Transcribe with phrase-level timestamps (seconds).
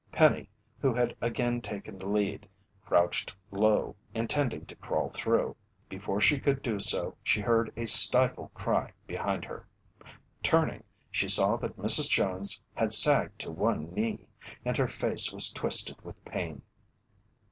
[0.11, 0.49] Penny,
[0.79, 2.49] who again had taken the lead,
[2.83, 5.55] crouched low, intending to crawl through.
[5.89, 9.67] Before she could do so, she heard a stifled cry behind her.
[10.41, 12.09] Turning, she saw that Mrs.
[12.09, 14.25] Jones had sagged to one knee,
[14.65, 16.63] and her face was twisted with pain.